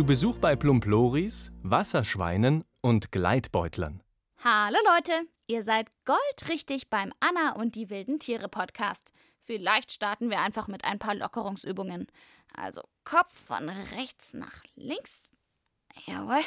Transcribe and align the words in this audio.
Zu 0.00 0.06
Besuch 0.06 0.38
bei 0.38 0.56
Plumploris, 0.56 1.52
Wasserschweinen 1.62 2.64
und 2.80 3.12
Gleitbeutlern. 3.12 4.02
Hallo 4.42 4.78
Leute, 4.86 5.28
ihr 5.46 5.62
seid 5.62 5.88
goldrichtig 6.06 6.88
beim 6.88 7.12
Anna 7.20 7.60
und 7.60 7.74
die 7.74 7.90
wilden 7.90 8.18
Tiere 8.18 8.48
Podcast. 8.48 9.12
Vielleicht 9.40 9.92
starten 9.92 10.30
wir 10.30 10.40
einfach 10.40 10.68
mit 10.68 10.86
ein 10.86 10.98
paar 10.98 11.14
Lockerungsübungen. 11.14 12.06
Also 12.54 12.80
Kopf 13.04 13.44
von 13.44 13.68
rechts 13.68 14.32
nach 14.32 14.64
links. 14.74 15.24
Jawohl. 16.06 16.40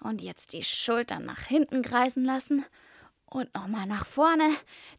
Und 0.00 0.22
jetzt 0.22 0.54
die 0.54 0.62
Schultern 0.62 1.26
nach 1.26 1.42
hinten 1.42 1.82
kreisen 1.82 2.24
lassen. 2.24 2.64
Und 3.26 3.54
nochmal 3.54 3.84
nach 3.84 4.06
vorne. 4.06 4.48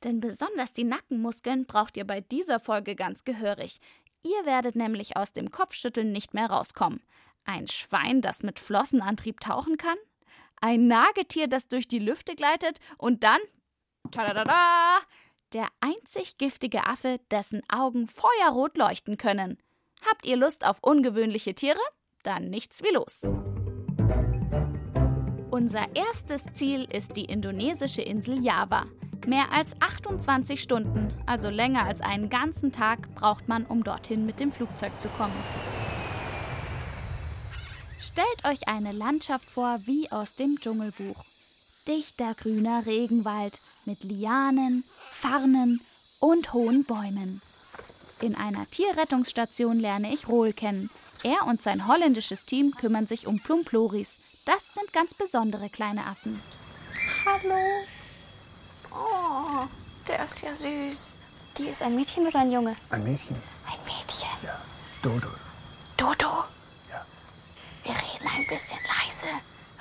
Denn 0.04 0.20
besonders 0.20 0.72
die 0.72 0.84
Nackenmuskeln 0.84 1.66
braucht 1.66 1.98
ihr 1.98 2.06
bei 2.06 2.22
dieser 2.22 2.60
Folge 2.60 2.96
ganz 2.96 3.24
gehörig. 3.24 3.80
Ihr 4.22 4.46
werdet 4.46 4.76
nämlich 4.76 5.18
aus 5.18 5.34
dem 5.34 5.50
Kopfschütteln 5.50 6.12
nicht 6.12 6.36
mehr 6.36 6.52
rauskommen. 6.52 7.02
Ein 7.48 7.68
Schwein, 7.68 8.22
das 8.22 8.44
mit 8.44 8.60
Flossenantrieb 8.60 9.40
tauchen 9.40 9.78
kann? 9.78 9.98
ein 10.62 10.88
Nagetier, 10.88 11.48
das 11.48 11.68
durch 11.68 11.88
die 11.88 12.00
Lüfte 12.00 12.36
gleitet 12.36 12.80
und 12.98 13.24
dann, 13.24 13.40
tadadada, 14.12 15.00
der 15.54 15.68
einzig 15.82 16.38
giftige 16.38 16.86
Affe, 16.86 17.20
dessen 17.32 17.62
Augen 17.70 18.08
feuerrot 18.08 18.78
leuchten 18.78 19.18
können. 19.18 19.58
Habt 20.10 20.26
ihr 20.26 20.38
Lust 20.38 20.66
auf 20.66 20.80
ungewöhnliche 20.82 21.56
Tiere? 21.56 21.80
Dann 22.24 22.50
nichts 22.50 22.84
wie 22.84 22.94
los. 22.94 23.22
Unser 25.50 25.96
erstes 25.96 26.44
Ziel 26.54 26.88
ist 26.92 27.16
die 27.16 27.26
indonesische 27.26 28.02
Insel 28.02 28.44
Java. 28.44 28.86
Mehr 29.26 29.52
als 29.52 29.74
28 29.82 30.62
Stunden, 30.62 31.14
also 31.26 31.50
länger 31.50 31.86
als 31.86 32.02
einen 32.02 32.30
ganzen 32.30 32.72
Tag, 32.72 33.14
braucht 33.16 33.48
man, 33.48 33.66
um 33.66 33.84
dorthin 33.84 34.26
mit 34.26 34.40
dem 34.40 34.52
Flugzeug 34.52 34.92
zu 35.00 35.10
kommen. 35.10 35.34
Stellt 38.00 38.46
euch 38.46 38.68
eine 38.68 38.92
Landschaft 38.92 39.50
vor 39.50 39.80
wie 39.86 40.12
aus 40.12 40.36
dem 40.36 40.60
Dschungelbuch. 40.60 41.26
Dichter 41.88 42.36
grüner 42.36 42.86
Regenwald 42.86 43.60
mit 43.86 44.04
Lianen, 44.04 44.84
Farnen 45.10 45.82
und 46.20 46.54
hohen 46.54 46.84
Bäumen. 46.84 47.42
In 48.22 48.36
einer 48.36 48.70
Tierrettungsstation 48.70 49.80
lerne 49.80 50.14
ich 50.14 50.28
Rohl 50.28 50.54
kennen. 50.54 50.90
Er 51.24 51.48
und 51.48 51.62
sein 51.62 51.88
holländisches 51.88 52.46
Team 52.46 52.76
kümmern 52.76 53.08
sich 53.08 53.26
um 53.26 53.40
Plumploris. 53.40 54.18
Das 54.46 54.74
sind 54.74 54.94
ganz 54.94 55.14
besondere 55.14 55.70
kleine 55.70 56.06
Affen. 56.06 56.40
Hallo. 57.26 57.56
Oh, 58.92 59.68
der 60.08 60.24
ist 60.24 60.42
ja 60.42 60.56
süß. 60.56 61.18
Die 61.58 61.68
ist 61.68 61.82
ein 61.82 61.96
Mädchen 61.96 62.28
oder 62.28 62.40
ein 62.40 62.52
Junge? 62.52 62.76
Ein 62.90 63.04
Mädchen. 63.04 63.36
Ein 63.66 63.80
Mädchen. 63.86 64.30
Ja, 64.44 64.60
Dodo. 65.02 65.30
Dodo? 65.98 66.44
Ein 68.38 68.46
bisschen 68.46 68.78
leise, 68.84 69.26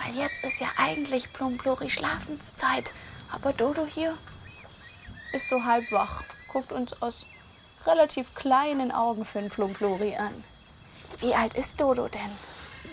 weil 0.02 0.14
jetzt 0.16 0.42
ist 0.42 0.60
ja 0.60 0.68
eigentlich 0.78 1.30
Plumplori 1.34 1.90
Schlafenszeit. 1.90 2.90
Aber 3.30 3.52
Dodo 3.52 3.84
hier 3.84 4.16
ist 5.34 5.50
so 5.50 5.62
halb 5.62 5.92
wach, 5.92 6.24
guckt 6.48 6.72
uns 6.72 7.02
aus 7.02 7.26
relativ 7.84 8.34
kleinen 8.34 8.92
Augen 8.92 9.26
für 9.26 9.40
einen 9.40 9.50
Plumplori 9.50 10.16
an. 10.16 10.42
Wie 11.18 11.34
alt 11.34 11.52
ist 11.52 11.78
Dodo 11.78 12.08
denn? 12.08 12.30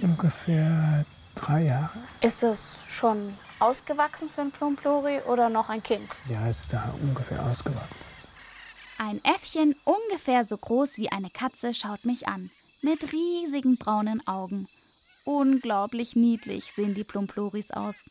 Ungefähr 0.02 1.06
drei 1.36 1.62
Jahre. 1.62 1.98
Ist 2.20 2.44
es 2.44 2.62
schon 2.90 3.38
ausgewachsen 3.60 4.28
für 4.28 4.42
einen 4.42 4.52
Plumplori 4.52 5.22
oder 5.22 5.48
noch 5.48 5.70
ein 5.70 5.82
Kind? 5.82 6.20
Ja, 6.28 6.46
ist 6.46 6.74
da 6.74 6.94
ungefähr 7.02 7.42
ausgewachsen. 7.42 8.08
Ein 8.98 9.24
Äffchen, 9.24 9.78
ungefähr 9.86 10.44
so 10.44 10.58
groß 10.58 10.98
wie 10.98 11.10
eine 11.10 11.30
Katze, 11.30 11.74
schaut 11.74 12.04
mich 12.04 12.28
an. 12.28 12.52
Mit 12.82 13.14
riesigen 13.14 13.78
braunen 13.78 14.28
Augen. 14.28 14.68
Unglaublich 15.26 16.16
niedlich 16.16 16.74
sehen 16.74 16.94
die 16.94 17.04
Plumploris 17.04 17.72
aus. 17.72 18.02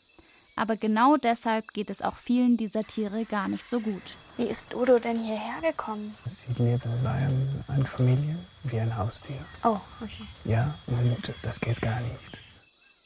Aber 0.54 0.76
genau 0.76 1.16
deshalb 1.16 1.72
geht 1.72 1.90
es 1.90 2.02
auch 2.02 2.16
vielen 2.16 2.56
dieser 2.56 2.84
Tiere 2.84 3.24
gar 3.24 3.48
nicht 3.48 3.68
so 3.68 3.80
gut. 3.80 4.02
Wie 4.36 4.44
ist 4.44 4.72
Dodo 4.72 4.98
denn 4.98 5.18
hierher 5.18 5.60
gekommen? 5.62 6.14
Sie 6.26 6.52
leben 6.62 6.90
bei 7.02 7.72
einer 7.72 7.86
Familie 7.86 8.36
wie 8.64 8.80
ein 8.80 8.96
Haustier. 8.96 9.38
Oh, 9.64 9.78
okay. 10.00 10.24
Ja, 10.44 10.74
und 10.86 11.32
das 11.42 11.60
geht 11.60 11.80
gar 11.80 12.00
nicht. 12.00 12.40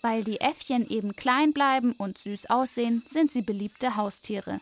Weil 0.02 0.22
die 0.22 0.40
Äffchen 0.40 0.88
eben 0.88 1.16
klein 1.16 1.52
bleiben 1.52 1.92
und 1.98 2.18
süß 2.18 2.46
aussehen, 2.46 3.04
sind 3.06 3.32
sie 3.32 3.42
beliebte 3.42 3.96
Haustiere. 3.96 4.58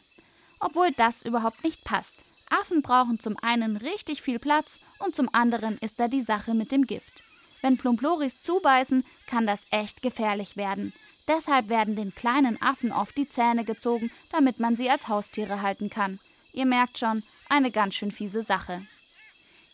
Obwohl 0.61 0.93
das 0.93 1.23
überhaupt 1.25 1.65
nicht 1.65 1.85
passt. 1.85 2.15
Affen 2.51 2.83
brauchen 2.83 3.19
zum 3.19 3.37
einen 3.39 3.77
richtig 3.77 4.23
viel 4.23 4.39
Platz 4.39 4.79
und 4.99 5.15
zum 5.15 5.29
anderen 5.33 5.79
ist 5.79 5.99
da 5.99 6.09
die 6.09 6.21
Sache 6.21 6.55
mit 6.55 6.71
dem 6.73 6.87
Gift. 6.87 7.23
Wenn 7.65 7.79
Plumploris 7.79 8.43
zubeißen, 8.43 9.07
kann 9.27 9.47
das 9.47 9.63
echt 9.71 10.03
gefährlich 10.03 10.59
werden. 10.59 10.93
Deshalb 11.27 11.71
werden 11.71 11.97
den 11.97 12.15
kleinen 12.15 12.61
Affen 12.61 12.93
oft 12.93 13.17
die 13.17 13.27
Zähne 13.27 13.65
gezogen, 13.65 14.11
damit 14.31 14.61
man 14.61 14.77
sie 14.77 14.91
als 14.91 15.09
Haustiere 15.09 15.63
halten 15.63 15.89
kann. 15.89 16.19
Ihr 16.53 16.67
merkt 16.67 16.99
schon, 16.99 17.23
eine 17.49 17.71
ganz 17.71 17.95
schön 17.95 18.11
fiese 18.11 18.43
Sache. 18.43 18.83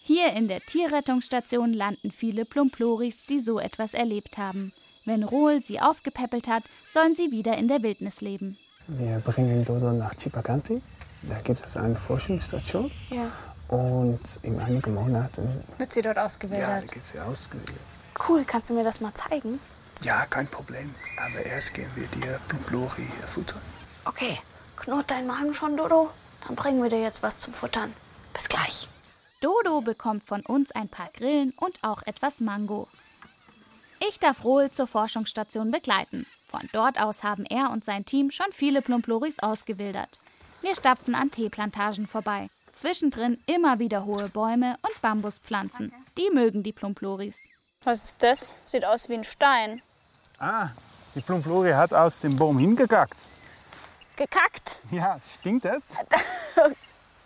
Hier 0.04 0.34
in 0.34 0.46
der 0.46 0.60
Tierrettungsstation 0.60 1.72
landen 1.72 2.12
viele 2.12 2.44
Plumploris, 2.44 3.24
die 3.24 3.40
so 3.40 3.58
etwas 3.58 3.92
erlebt 3.92 4.38
haben. 4.38 4.72
Wenn 5.04 5.24
Rohl 5.24 5.60
sie 5.60 5.80
aufgepäppelt 5.80 6.46
hat, 6.46 6.62
sollen 6.88 7.16
sie 7.16 7.32
wieder 7.32 7.58
in 7.58 7.66
der 7.66 7.82
Wildnis 7.82 8.20
leben. 8.20 8.56
Wir 8.86 9.18
bringen 9.18 9.64
Dodo 9.64 9.90
nach 9.90 10.14
Chipaganti. 10.14 10.80
Da 11.22 11.40
gibt 11.40 11.66
es 11.66 11.76
eine 11.76 11.96
Forschungsstation. 11.96 12.88
Ja. 13.10 13.32
Und 13.70 14.20
in 14.42 14.58
einigen 14.58 14.94
Monaten, 14.94 15.64
Wird 15.78 15.92
sie 15.92 16.02
dort 16.02 16.16
ja, 16.16 16.22
da 16.22 16.26
ausgewildert? 16.26 16.90
geht 16.90 17.04
sie 17.04 17.20
ausgewählt. 17.20 17.78
Cool, 18.28 18.44
kannst 18.44 18.68
du 18.68 18.74
mir 18.74 18.82
das 18.82 19.00
mal 19.00 19.14
zeigen? 19.14 19.60
Ja, 20.02 20.26
kein 20.26 20.48
Problem. 20.48 20.92
Aber 21.16 21.46
erst 21.46 21.74
gehen 21.74 21.90
wir 21.94 22.06
dir 22.08 22.40
Plumplori 22.48 23.06
füttern. 23.28 23.60
Okay, 24.06 24.38
knurrt 24.76 25.10
dein 25.12 25.26
Magen 25.26 25.54
schon, 25.54 25.76
Dodo? 25.76 26.10
Dann 26.46 26.56
bringen 26.56 26.82
wir 26.82 26.90
dir 26.90 27.00
jetzt 27.00 27.22
was 27.22 27.38
zum 27.38 27.52
Futtern. 27.54 27.92
Bis 28.34 28.48
gleich. 28.48 28.88
Dodo 29.40 29.82
bekommt 29.82 30.24
von 30.26 30.40
uns 30.44 30.72
ein 30.72 30.88
paar 30.88 31.10
Grillen 31.12 31.52
und 31.56 31.78
auch 31.82 32.02
etwas 32.02 32.40
Mango. 32.40 32.88
Ich 34.00 34.18
darf 34.18 34.42
Rohl 34.44 34.70
zur 34.72 34.88
Forschungsstation 34.88 35.70
begleiten. 35.70 36.26
Von 36.48 36.68
dort 36.72 37.00
aus 37.00 37.22
haben 37.22 37.44
er 37.44 37.70
und 37.70 37.84
sein 37.84 38.04
Team 38.04 38.32
schon 38.32 38.50
viele 38.52 38.82
Plumploris 38.82 39.38
ausgewildert. 39.38 40.18
Wir 40.60 40.74
stapfen 40.74 41.14
an 41.14 41.30
Teeplantagen 41.30 42.06
vorbei. 42.08 42.50
Zwischendrin 42.72 43.38
immer 43.46 43.78
wieder 43.78 44.04
hohe 44.04 44.28
Bäume 44.28 44.76
und 44.82 45.02
Bambuspflanzen. 45.02 45.92
Die 46.16 46.30
mögen 46.32 46.62
die 46.62 46.72
Plumploris. 46.72 47.40
Was 47.84 48.04
ist 48.04 48.22
das? 48.22 48.54
Sieht 48.66 48.84
aus 48.84 49.08
wie 49.08 49.14
ein 49.14 49.24
Stein. 49.24 49.82
Ah, 50.38 50.70
die 51.14 51.20
Plumplori 51.20 51.72
hat 51.72 51.92
aus 51.92 52.20
dem 52.20 52.36
Baum 52.36 52.58
hingekackt. 52.58 53.16
Gekackt? 54.16 54.80
Ja, 54.90 55.18
stinkt 55.20 55.64
es? 55.64 55.96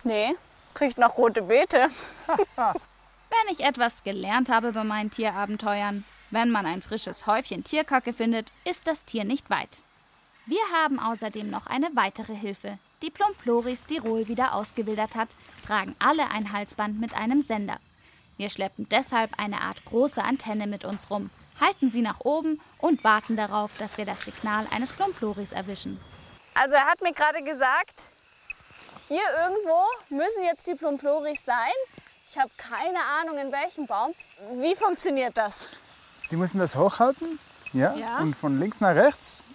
Nee, 0.06 0.34
kriegt 0.75 0.99
noch 0.99 1.16
rote 1.16 1.41
Beete. 1.41 1.88
Wenn 2.56 3.53
ich 3.53 3.60
etwas 3.65 4.04
gelernt 4.04 4.50
habe 4.50 4.72
bei 4.72 4.84
meinen 4.84 5.10
Tierabenteuern, 5.10 6.04
wenn 6.31 6.50
man 6.50 6.66
ein 6.66 6.83
frisches 6.83 7.27
Häufchen 7.27 7.65
Tierkacke 7.65 8.12
findet, 8.12 8.53
ist 8.65 8.87
das 8.87 9.04
Tier 9.04 9.25
nicht 9.25 9.49
weit. 9.49 9.83
Wir 10.47 10.60
haben 10.75 10.99
außerdem 10.99 11.49
noch 11.49 11.66
eine 11.66 11.88
weitere 11.94 12.34
Hilfe. 12.34 12.78
Die 13.04 13.10
Plumploris, 13.10 13.84
die 13.84 13.98
Rohl 13.98 14.28
wieder 14.28 14.54
ausgewildert 14.54 15.15
hat, 15.15 15.28
tragen 15.66 15.94
alle 15.98 16.31
ein 16.31 16.54
Halsband 16.54 16.98
mit 16.98 17.12
einem 17.12 17.42
Sender. 17.42 17.76
Wir 18.38 18.48
schleppen 18.48 18.88
deshalb 18.88 19.38
eine 19.38 19.60
Art 19.60 19.84
große 19.84 20.25
Antenne 20.25 20.66
mit 20.66 20.87
uns 20.87 21.10
rum, 21.10 21.28
halten 21.60 21.91
sie 21.91 22.01
nach 22.01 22.21
oben 22.21 22.62
und 22.78 23.04
warten 23.04 23.36
darauf, 23.36 23.72
dass 23.78 23.98
wir 23.98 24.06
das 24.06 24.24
Signal 24.24 24.66
eines 24.74 24.95
Plumploris 24.95 25.53
erwischen. 25.53 26.01
Also 26.54 26.77
er 26.77 26.86
hat 26.86 27.03
mir 27.03 27.12
gerade 27.12 27.42
gesagt, 27.42 28.04
hier 29.06 29.21
irgendwo 29.42 29.83
müssen 30.09 30.42
jetzt 30.42 30.66
die 30.66 30.74
Plumploris 30.74 31.45
sein. 31.45 31.74
Ich 32.27 32.39
habe 32.39 32.51
keine 32.56 33.01
Ahnung, 33.21 33.36
in 33.36 33.53
welchem 33.53 33.86
Baum. 33.86 34.15
Wie 34.54 34.74
funktioniert 34.74 35.36
das? 35.36 35.68
Sie 36.22 36.36
müssen 36.36 36.59
das 36.59 36.74
hochhalten 36.74 37.39
ja? 37.74 37.95
Ja. 37.97 38.21
und 38.21 38.34
von 38.34 38.59
links 38.59 38.80
nach 38.80 38.95
rechts. 38.95 39.47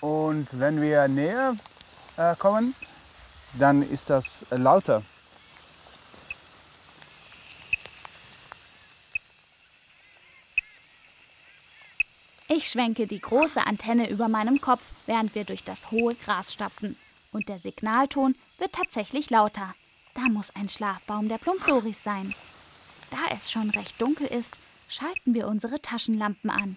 Und 0.00 0.58
wenn 0.58 0.80
wir 0.80 1.06
näher 1.06 1.54
äh, 2.20 2.36
kommen, 2.36 2.74
dann 3.54 3.82
ist 3.82 4.10
das 4.10 4.46
lauter. 4.50 5.02
Ich 12.48 12.68
schwenke 12.68 13.06
die 13.06 13.20
große 13.20 13.64
Antenne 13.64 14.10
über 14.10 14.28
meinem 14.28 14.60
Kopf, 14.60 14.82
während 15.06 15.34
wir 15.34 15.44
durch 15.44 15.64
das 15.64 15.90
hohe 15.90 16.14
Gras 16.14 16.52
stapfen. 16.52 16.96
Und 17.32 17.48
der 17.48 17.58
Signalton 17.58 18.34
wird 18.58 18.72
tatsächlich 18.72 19.30
lauter. 19.30 19.74
Da 20.14 20.22
muss 20.22 20.50
ein 20.56 20.68
Schlafbaum 20.68 21.28
der 21.28 21.38
Plumploris 21.38 22.02
sein. 22.02 22.34
Da 23.10 23.34
es 23.34 23.50
schon 23.50 23.70
recht 23.70 24.00
dunkel 24.00 24.26
ist, 24.26 24.58
schalten 24.88 25.32
wir 25.32 25.46
unsere 25.46 25.80
Taschenlampen 25.80 26.50
an. 26.50 26.76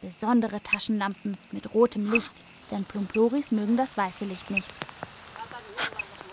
Besondere 0.00 0.60
Taschenlampen 0.60 1.38
mit 1.52 1.72
rotem 1.72 2.10
Licht, 2.10 2.42
denn 2.72 2.84
Plumploris 2.84 3.52
mögen 3.52 3.76
das 3.76 3.96
weiße 3.96 4.24
Licht 4.24 4.50
nicht. 4.50 4.66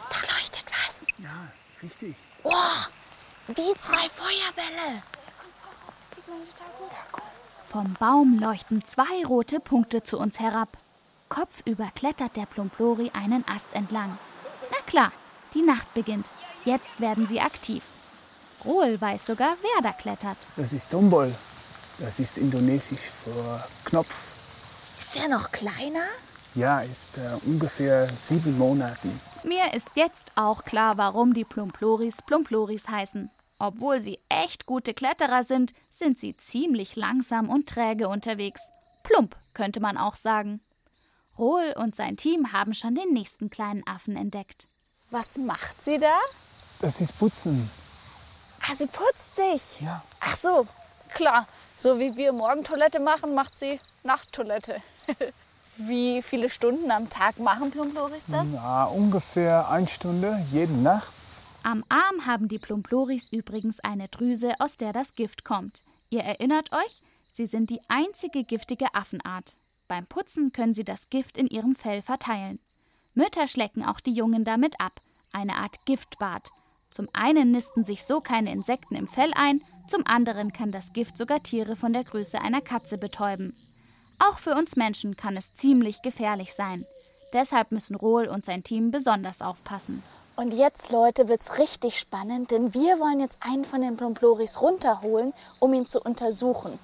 Da 0.09 0.33
leuchtet 0.33 0.65
was. 0.71 1.05
Ja, 1.17 1.47
richtig. 1.83 2.15
Oh, 2.43 2.51
wie 3.47 3.73
zwei 3.79 4.09
Feuerbälle. 4.09 5.03
Vom 7.69 7.93
Baum 7.99 8.39
leuchten 8.39 8.83
zwei 8.85 9.25
rote 9.25 9.59
Punkte 9.59 10.03
zu 10.03 10.17
uns 10.17 10.39
herab. 10.39 10.69
Kopfüber 11.29 11.91
klettert 11.93 12.35
der 12.35 12.47
Plumplori 12.47 13.11
einen 13.13 13.47
Ast 13.47 13.67
entlang. 13.73 14.17
Na 14.71 14.77
klar, 14.87 15.11
die 15.53 15.61
Nacht 15.61 15.93
beginnt. 15.93 16.27
Jetzt 16.65 16.99
werden 16.99 17.27
sie 17.27 17.39
aktiv. 17.39 17.83
Rohl 18.65 18.99
weiß 18.99 19.27
sogar, 19.27 19.55
wer 19.61 19.83
da 19.83 19.91
klettert. 19.91 20.37
Das 20.57 20.73
ist 20.73 20.89
Tombol. 20.89 21.33
Das 21.99 22.19
ist 22.19 22.37
indonesisch 22.37 23.11
für 23.23 23.63
Knopf. 23.85 24.15
Ist 24.99 25.15
der 25.15 25.27
noch 25.27 25.51
kleiner? 25.51 26.05
Ja, 26.55 26.81
ist 26.81 27.17
äh, 27.17 27.21
ungefähr 27.45 28.07
sieben 28.09 28.57
Monate. 28.57 29.07
Mir 29.43 29.73
ist 29.73 29.87
jetzt 29.95 30.31
auch 30.35 30.63
klar, 30.63 30.97
warum 30.97 31.33
die 31.33 31.45
Plumploris 31.45 32.21
Plumploris 32.23 32.89
heißen. 32.89 33.29
Obwohl 33.59 34.01
sie 34.01 34.19
echt 34.29 34.65
gute 34.65 34.93
Kletterer 34.93 35.43
sind, 35.43 35.73
sind 35.93 36.17
sie 36.17 36.35
ziemlich 36.37 36.95
langsam 36.95 37.49
und 37.49 37.67
träge 37.67 38.07
unterwegs. 38.07 38.61
Plump, 39.03 39.35
könnte 39.53 39.79
man 39.79 39.97
auch 39.97 40.15
sagen. 40.15 40.61
Rohl 41.37 41.73
und 41.77 41.95
sein 41.95 42.17
Team 42.17 42.51
haben 42.51 42.73
schon 42.73 42.95
den 42.95 43.13
nächsten 43.13 43.49
kleinen 43.49 43.85
Affen 43.85 44.15
entdeckt. 44.15 44.67
Was 45.11 45.37
macht 45.37 45.83
sie 45.83 45.97
da? 45.97 46.17
Das 46.81 47.01
ist 47.01 47.17
Putzen. 47.19 47.69
Ah, 48.61 48.75
sie 48.75 48.87
putzt 48.87 49.35
sich. 49.35 49.81
Ja. 49.81 50.03
Ach 50.19 50.35
so, 50.35 50.67
klar. 51.13 51.47
So 51.77 51.97
wie 51.97 52.15
wir 52.17 52.33
Morgentoilette 52.33 52.99
machen, 52.99 53.33
macht 53.35 53.57
sie 53.57 53.79
Nachttoilette. 54.03 54.81
wie 55.87 56.21
viele 56.21 56.49
Stunden 56.49 56.91
am 56.91 57.09
Tag 57.09 57.39
machen 57.39 57.71
Plumploris 57.71 58.25
das? 58.27 58.47
Na, 58.53 58.85
ungefähr 58.85 59.69
eine 59.69 59.87
Stunde 59.87 60.37
jede 60.51 60.73
Nacht. 60.73 61.07
Am 61.63 61.83
Arm 61.89 62.25
haben 62.25 62.47
die 62.47 62.59
Plumploris 62.59 63.27
übrigens 63.31 63.79
eine 63.79 64.07
Drüse, 64.07 64.53
aus 64.59 64.77
der 64.77 64.93
das 64.93 65.13
Gift 65.13 65.43
kommt. 65.43 65.83
Ihr 66.09 66.21
erinnert 66.21 66.71
euch, 66.71 67.01
sie 67.33 67.45
sind 67.45 67.69
die 67.69 67.81
einzige 67.87 68.43
giftige 68.43 68.93
Affenart. 68.93 69.53
Beim 69.87 70.05
Putzen 70.05 70.51
können 70.53 70.73
sie 70.73 70.83
das 70.83 71.09
Gift 71.09 71.37
in 71.37 71.47
ihrem 71.47 71.75
Fell 71.75 72.01
verteilen. 72.01 72.59
Mütter 73.13 73.47
schlecken 73.47 73.83
auch 73.83 73.99
die 73.99 74.13
Jungen 74.13 74.45
damit 74.45 74.79
ab, 74.79 74.93
eine 75.33 75.55
Art 75.55 75.85
Giftbad. 75.85 76.49
Zum 76.91 77.07
einen 77.13 77.51
nisten 77.51 77.83
sich 77.83 78.03
so 78.03 78.21
keine 78.21 78.51
Insekten 78.51 78.95
im 78.95 79.07
Fell 79.07 79.31
ein, 79.35 79.61
zum 79.87 80.05
anderen 80.05 80.53
kann 80.53 80.71
das 80.71 80.93
Gift 80.93 81.17
sogar 81.17 81.41
Tiere 81.41 81.75
von 81.75 81.93
der 81.93 82.03
Größe 82.03 82.39
einer 82.39 82.61
Katze 82.61 82.97
betäuben. 82.97 83.55
Auch 84.19 84.37
für 84.37 84.53
uns 84.53 84.75
Menschen 84.75 85.15
kann 85.15 85.37
es 85.37 85.55
ziemlich 85.55 86.01
gefährlich 86.01 86.53
sein. 86.53 86.85
Deshalb 87.33 87.71
müssen 87.71 87.95
Rohl 87.95 88.27
und 88.27 88.45
sein 88.45 88.63
Team 88.63 88.91
besonders 88.91 89.41
aufpassen. 89.41 90.03
Und 90.35 90.51
jetzt, 90.53 90.91
Leute, 90.91 91.27
wird's 91.27 91.57
richtig 91.57 91.99
spannend, 91.99 92.51
denn 92.51 92.73
wir 92.73 92.99
wollen 92.99 93.19
jetzt 93.19 93.37
einen 93.41 93.65
von 93.65 93.81
den 93.81 93.97
Plumploris 93.97 94.61
runterholen, 94.61 95.33
um 95.59 95.73
ihn 95.73 95.85
zu 95.85 96.01
untersuchen. 96.01 96.79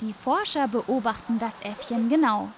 Die 0.00 0.12
Forscher 0.12 0.68
beobachten 0.68 1.38
das 1.38 1.54
Äffchen 1.62 2.08
genau. 2.08 2.48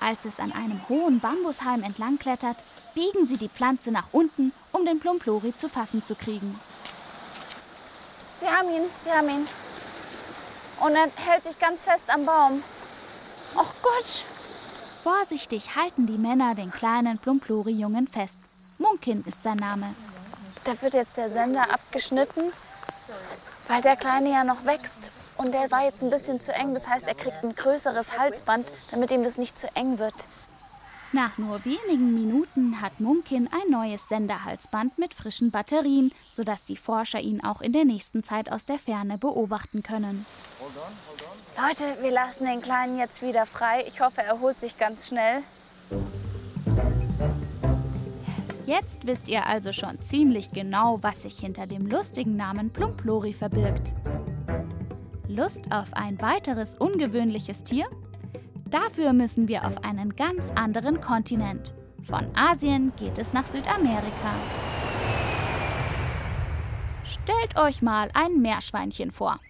Als 0.00 0.24
es 0.24 0.38
an 0.38 0.52
einem 0.52 0.80
hohen 0.88 1.20
Bambushalm 1.20 1.82
entlang 1.82 2.18
klettert, 2.18 2.56
biegen 2.94 3.26
sie 3.26 3.36
die 3.36 3.48
Pflanze 3.48 3.90
nach 3.90 4.08
unten, 4.12 4.52
um 4.72 4.86
den 4.86 5.00
Plumplori 5.00 5.54
zu 5.56 5.68
fassen 5.68 6.04
zu 6.04 6.14
kriegen. 6.14 6.58
Sie 8.40 8.46
haben 8.46 8.68
ihn, 8.68 8.84
sie 9.04 9.10
haben 9.10 9.28
ihn. 9.28 9.48
Und 10.80 10.92
er 10.94 11.10
hält 11.16 11.42
sich 11.42 11.58
ganz 11.58 11.82
fest 11.82 12.04
am 12.08 12.24
Baum. 12.24 12.62
Gott! 13.82 14.24
Vorsichtig 15.02 15.76
halten 15.76 16.06
die 16.06 16.18
Männer 16.18 16.54
den 16.54 16.70
kleinen 16.70 17.18
Plumplori-Jungen 17.18 18.08
fest. 18.08 18.36
Munkin 18.78 19.24
ist 19.26 19.42
sein 19.42 19.56
Name. 19.56 19.94
Da 20.64 20.80
wird 20.82 20.94
jetzt 20.94 21.16
der 21.16 21.30
Sender 21.30 21.72
abgeschnitten, 21.72 22.52
weil 23.68 23.82
der 23.82 23.96
Kleine 23.96 24.30
ja 24.30 24.44
noch 24.44 24.64
wächst. 24.64 25.10
Und 25.36 25.52
der 25.52 25.70
war 25.70 25.84
jetzt 25.84 26.02
ein 26.02 26.10
bisschen 26.10 26.40
zu 26.40 26.52
eng. 26.52 26.74
Das 26.74 26.88
heißt, 26.88 27.06
er 27.06 27.14
kriegt 27.14 27.44
ein 27.44 27.54
größeres 27.54 28.18
Halsband, 28.18 28.66
damit 28.90 29.10
ihm 29.10 29.22
das 29.22 29.38
nicht 29.38 29.58
zu 29.58 29.68
eng 29.76 29.98
wird. 29.98 30.14
Nach 31.12 31.38
nur 31.38 31.64
wenigen 31.64 32.12
Minuten 32.12 32.82
hat 32.82 33.00
Munkin 33.00 33.48
ein 33.50 33.70
neues 33.70 34.06
Senderhalsband 34.08 34.98
mit 34.98 35.14
frischen 35.14 35.50
Batterien, 35.50 36.12
sodass 36.30 36.66
die 36.66 36.76
Forscher 36.76 37.20
ihn 37.20 37.42
auch 37.42 37.62
in 37.62 37.72
der 37.72 37.86
nächsten 37.86 38.22
Zeit 38.24 38.52
aus 38.52 38.66
der 38.66 38.78
Ferne 38.78 39.16
beobachten 39.16 39.82
können. 39.82 40.26
Leute, 41.60 42.00
wir 42.02 42.12
lassen 42.12 42.44
den 42.44 42.60
Kleinen 42.60 42.98
jetzt 42.98 43.20
wieder 43.20 43.44
frei. 43.44 43.82
Ich 43.88 44.00
hoffe, 44.00 44.20
er 44.20 44.28
erholt 44.28 44.60
sich 44.60 44.78
ganz 44.78 45.08
schnell. 45.08 45.42
Jetzt 48.64 49.04
wisst 49.08 49.28
ihr 49.28 49.44
also 49.44 49.72
schon 49.72 50.00
ziemlich 50.00 50.52
genau, 50.52 51.02
was 51.02 51.22
sich 51.22 51.40
hinter 51.40 51.66
dem 51.66 51.86
lustigen 51.86 52.36
Namen 52.36 52.70
Plumplori 52.70 53.32
verbirgt. 53.32 53.92
Lust 55.26 55.72
auf 55.72 55.92
ein 55.94 56.20
weiteres 56.20 56.76
ungewöhnliches 56.76 57.64
Tier? 57.64 57.88
Dafür 58.66 59.12
müssen 59.12 59.48
wir 59.48 59.66
auf 59.66 59.82
einen 59.82 60.14
ganz 60.14 60.52
anderen 60.54 61.00
Kontinent. 61.00 61.74
Von 62.04 62.28
Asien 62.36 62.92
geht 62.96 63.18
es 63.18 63.32
nach 63.32 63.48
Südamerika. 63.48 64.34
Stellt 67.02 67.58
euch 67.58 67.82
mal 67.82 68.10
ein 68.14 68.40
Meerschweinchen 68.40 69.10
vor. 69.10 69.40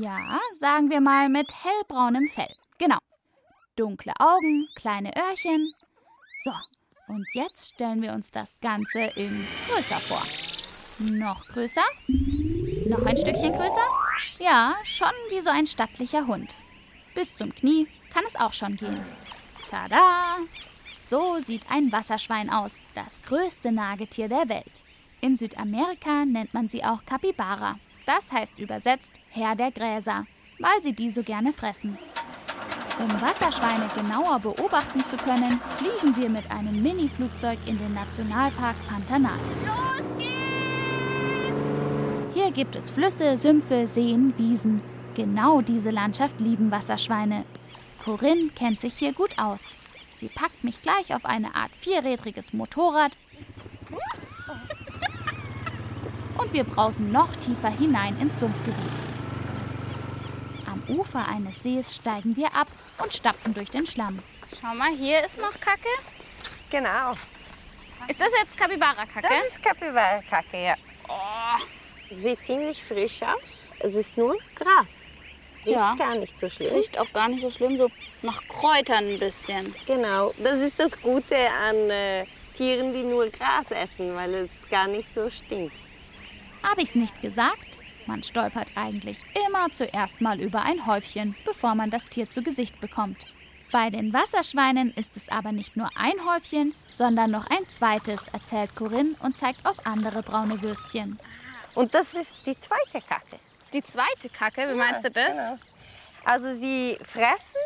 Ja, 0.00 0.40
sagen 0.58 0.90
wir 0.90 1.00
mal 1.00 1.28
mit 1.28 1.46
hellbraunem 1.62 2.26
Fell. 2.26 2.52
Genau. 2.78 2.98
Dunkle 3.76 4.12
Augen, 4.18 4.66
kleine 4.74 5.12
Öhrchen. 5.16 5.72
So, 6.42 6.50
und 7.06 7.24
jetzt 7.34 7.74
stellen 7.74 8.02
wir 8.02 8.12
uns 8.12 8.32
das 8.32 8.58
Ganze 8.60 9.02
in 9.14 9.46
größer 9.68 10.00
vor. 10.00 10.22
Noch 10.98 11.46
größer? 11.46 11.84
Noch 12.88 13.06
ein 13.06 13.16
Stückchen 13.16 13.52
größer? 13.52 13.86
Ja, 14.40 14.74
schon 14.82 15.14
wie 15.30 15.40
so 15.40 15.50
ein 15.50 15.68
stattlicher 15.68 16.26
Hund. 16.26 16.50
Bis 17.14 17.36
zum 17.36 17.54
Knie 17.54 17.86
kann 18.12 18.24
es 18.26 18.34
auch 18.34 18.52
schon 18.52 18.76
gehen. 18.76 19.00
Tada! 19.70 20.38
So 21.08 21.38
sieht 21.38 21.70
ein 21.70 21.92
Wasserschwein 21.92 22.50
aus, 22.50 22.72
das 22.96 23.22
größte 23.22 23.70
Nagetier 23.70 24.28
der 24.28 24.48
Welt. 24.48 24.82
In 25.20 25.36
Südamerika 25.36 26.24
nennt 26.24 26.52
man 26.52 26.68
sie 26.68 26.82
auch 26.82 27.04
Capybara. 27.06 27.76
Das 28.06 28.32
heißt 28.32 28.58
übersetzt 28.58 29.20
Herr 29.36 29.56
der 29.56 29.72
Gräser, 29.72 30.26
weil 30.60 30.80
sie 30.80 30.92
die 30.92 31.10
so 31.10 31.24
gerne 31.24 31.52
fressen. 31.52 31.98
Um 33.00 33.10
Wasserschweine 33.20 33.88
genauer 33.96 34.38
beobachten 34.38 35.04
zu 35.06 35.16
können, 35.16 35.60
fliegen 35.76 36.14
wir 36.16 36.30
mit 36.30 36.48
einem 36.52 36.80
Mini-Flugzeug 36.80 37.58
in 37.66 37.76
den 37.76 37.94
Nationalpark 37.94 38.76
Pantanal. 38.88 39.40
Hier 42.32 42.52
gibt 42.52 42.76
es 42.76 42.90
Flüsse, 42.90 43.36
Sümpfe, 43.36 43.88
Seen, 43.88 44.32
Wiesen. 44.38 44.80
Genau 45.16 45.62
diese 45.62 45.90
Landschaft 45.90 46.38
lieben 46.38 46.70
Wasserschweine. 46.70 47.44
Corinne 48.04 48.50
kennt 48.54 48.80
sich 48.80 48.94
hier 48.94 49.12
gut 49.12 49.36
aus. 49.36 49.64
Sie 50.20 50.28
packt 50.28 50.62
mich 50.62 50.80
gleich 50.80 51.12
auf 51.12 51.24
eine 51.24 51.56
Art 51.56 51.72
vierrädriges 51.72 52.52
Motorrad 52.52 53.10
und 56.38 56.52
wir 56.52 56.62
brausen 56.62 57.10
noch 57.10 57.34
tiefer 57.36 57.70
hinein 57.70 58.16
ins 58.20 58.38
Sumpfgebiet. 58.38 59.23
Am 60.88 60.98
Ufer 60.98 61.26
eines 61.28 61.62
Sees 61.62 61.94
steigen 61.96 62.36
wir 62.36 62.54
ab 62.54 62.68
und 63.02 63.14
stapfen 63.14 63.54
durch 63.54 63.70
den 63.70 63.86
Schlamm. 63.86 64.18
Schau 64.60 64.74
mal, 64.74 64.90
hier 64.96 65.24
ist 65.24 65.38
noch 65.38 65.52
Kacke. 65.60 65.88
Genau. 66.70 67.12
Ist 68.08 68.20
das 68.20 68.28
jetzt 68.40 68.56
Capybara-Kacke? 68.56 69.22
Das 69.28 69.46
ist 69.46 69.62
Kapibara-Kacke, 69.62 70.62
ja. 70.62 70.74
Sieht 72.10 72.38
ziemlich 72.46 72.82
frisch 72.82 73.22
aus. 73.22 73.40
Es 73.80 73.94
ist 73.94 74.16
nur 74.16 74.36
Gras. 74.56 74.86
Riecht 75.64 75.76
Ja. 75.76 75.94
gar 75.94 76.14
nicht 76.16 76.38
so 76.38 76.48
schlimm. 76.50 76.74
Riecht 76.74 76.98
auch 76.98 77.10
gar 77.12 77.28
nicht 77.28 77.40
so 77.40 77.50
schlimm, 77.50 77.78
so 77.78 77.88
nach 78.22 78.42
Kräutern 78.48 79.08
ein 79.08 79.18
bisschen. 79.18 79.74
Genau. 79.86 80.34
Das 80.38 80.58
ist 80.58 80.78
das 80.78 81.00
Gute 81.00 81.36
an 81.66 81.90
äh, 81.90 82.26
Tieren, 82.56 82.92
die 82.92 83.02
nur 83.02 83.28
Gras 83.30 83.70
essen, 83.70 84.14
weil 84.14 84.34
es 84.34 84.50
gar 84.70 84.86
nicht 84.86 85.08
so 85.14 85.30
stinkt. 85.30 85.74
Habe 86.62 86.82
ich's 86.82 86.94
nicht 86.94 87.20
gesagt? 87.22 87.58
Man 88.06 88.22
stolpert 88.22 88.68
eigentlich 88.74 89.18
immer 89.46 89.68
zuerst 89.72 90.20
mal 90.20 90.38
über 90.40 90.62
ein 90.62 90.86
Häufchen, 90.86 91.34
bevor 91.44 91.74
man 91.74 91.90
das 91.90 92.04
Tier 92.04 92.30
zu 92.30 92.42
Gesicht 92.42 92.80
bekommt. 92.80 93.26
Bei 93.72 93.90
den 93.90 94.12
Wasserschweinen 94.12 94.92
ist 94.94 95.16
es 95.16 95.28
aber 95.30 95.52
nicht 95.52 95.76
nur 95.76 95.88
ein 95.96 96.14
Häufchen, 96.26 96.74
sondern 96.94 97.30
noch 97.30 97.46
ein 97.48 97.68
zweites, 97.68 98.20
erzählt 98.32 98.76
Corinne 98.76 99.16
und 99.20 99.38
zeigt 99.38 99.66
auf 99.66 99.86
andere 99.86 100.22
braune 100.22 100.60
Würstchen. 100.62 101.18
Und 101.74 101.94
das 101.94 102.14
ist 102.14 102.32
die 102.46 102.58
zweite 102.58 103.00
Kacke. 103.06 103.38
Die 103.72 103.82
zweite 103.82 104.28
Kacke, 104.28 104.68
wie 104.70 104.76
meinst 104.76 105.04
du 105.04 105.10
das? 105.10 105.32
Genau. 105.32 105.58
Also 106.24 106.58
sie 106.60 106.96
fressen, 107.02 107.60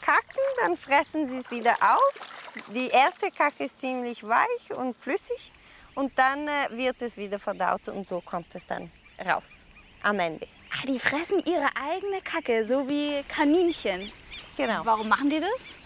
kacken, 0.00 0.40
dann 0.62 0.76
fressen 0.76 1.28
sie 1.28 1.36
es 1.36 1.50
wieder 1.50 1.74
auf. 1.80 2.72
Die 2.74 2.88
erste 2.88 3.30
Kacke 3.30 3.64
ist 3.64 3.80
ziemlich 3.80 4.26
weich 4.26 4.76
und 4.76 4.96
flüssig 4.96 5.52
und 5.94 6.16
dann 6.18 6.48
äh, 6.48 6.68
wird 6.70 7.02
es 7.02 7.16
wieder 7.16 7.38
verdaut 7.38 7.88
und 7.88 8.08
so 8.08 8.20
kommt 8.20 8.54
es 8.54 8.64
dann 8.66 8.90
raus 9.24 9.66
am 10.02 10.18
Ende. 10.20 10.46
Ah, 10.70 10.86
die 10.86 10.98
fressen 10.98 11.38
ihre 11.44 11.68
eigene 11.90 12.20
Kacke, 12.22 12.64
so 12.64 12.88
wie 12.88 13.22
Kaninchen. 13.28 14.10
Genau. 14.56 14.80
Warum 14.84 15.08
machen 15.08 15.28
die 15.30 15.40
das? 15.40 15.76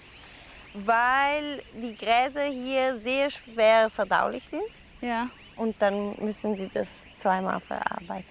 Weil 0.75 1.62
die 1.75 1.96
Gräser 1.96 2.44
hier 2.44 2.99
sehr 2.99 3.30
schwer 3.30 3.88
verdaulich 3.90 4.44
sind 4.49 4.62
Ja. 5.00 5.28
und 5.56 5.75
dann 5.80 6.14
müssen 6.23 6.56
sie 6.56 6.70
das 6.73 6.88
zweimal 7.18 7.61
verarbeiten. 7.61 8.28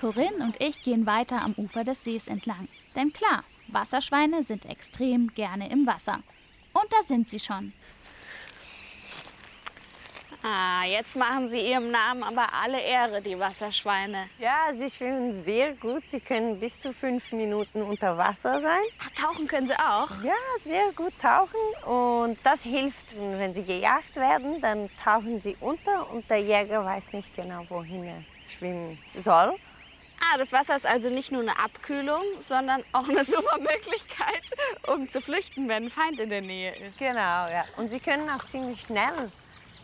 Corinne 0.00 0.44
und 0.44 0.60
ich 0.60 0.82
gehen 0.82 1.06
weiter 1.06 1.42
am 1.42 1.54
Ufer 1.56 1.84
des 1.84 2.02
Sees 2.04 2.26
entlang. 2.28 2.68
Denn 2.96 3.12
klar, 3.12 3.44
Wasserschweine 3.68 4.42
sind 4.44 4.64
extrem 4.66 5.32
gerne 5.34 5.70
im 5.70 5.86
Wasser. 5.86 6.20
Und 6.72 6.86
da 6.90 7.02
sind 7.06 7.28
sie 7.30 7.38
schon. 7.40 7.72
Ah, 10.42 10.84
jetzt 10.86 11.16
machen 11.16 11.50
sie 11.50 11.60
ihrem 11.60 11.90
Namen 11.90 12.22
aber 12.22 12.46
alle 12.62 12.80
Ehre, 12.80 13.20
die 13.20 13.38
Wasserschweine. 13.38 14.26
Ja, 14.38 14.72
sie 14.72 14.88
schwimmen 14.88 15.44
sehr 15.44 15.74
gut. 15.74 16.02
Sie 16.10 16.20
können 16.20 16.58
bis 16.58 16.80
zu 16.80 16.94
fünf 16.94 17.30
Minuten 17.32 17.82
unter 17.82 18.16
Wasser 18.16 18.58
sein. 18.60 18.80
Ach, 19.00 19.10
tauchen 19.22 19.46
können 19.46 19.66
sie 19.66 19.78
auch. 19.78 20.10
Ja, 20.22 20.32
sehr 20.64 20.92
gut 20.96 21.12
tauchen. 21.20 21.60
Und 21.84 22.38
das 22.42 22.60
hilft, 22.62 23.14
wenn 23.18 23.52
sie 23.52 23.64
gejagt 23.64 24.16
werden, 24.16 24.60
dann 24.62 24.88
tauchen 25.04 25.42
sie 25.42 25.56
unter 25.60 26.10
und 26.10 26.28
der 26.30 26.40
Jäger 26.40 26.84
weiß 26.86 27.12
nicht 27.12 27.36
genau, 27.36 27.64
wohin 27.68 28.04
er 28.04 28.22
schwimmen 28.48 28.98
soll. 29.22 29.54
Ah, 30.22 30.38
das 30.38 30.52
Wasser 30.52 30.76
ist 30.76 30.86
also 30.86 31.10
nicht 31.10 31.32
nur 31.32 31.42
eine 31.42 31.58
Abkühlung, 31.58 32.22
sondern 32.40 32.82
auch 32.92 33.08
eine 33.08 33.24
super 33.24 33.58
Möglichkeit, 33.58 34.42
um 34.86 35.06
zu 35.06 35.20
flüchten, 35.20 35.68
wenn 35.68 35.84
ein 35.84 35.90
Feind 35.90 36.18
in 36.18 36.30
der 36.30 36.42
Nähe 36.42 36.72
ist. 36.72 36.98
Genau, 36.98 37.48
ja. 37.48 37.64
Und 37.76 37.90
sie 37.90 38.00
können 38.00 38.28
auch 38.30 38.46
ziemlich 38.48 38.80
schnell 38.80 39.30